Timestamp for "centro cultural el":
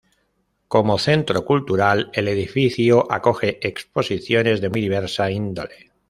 0.97-2.27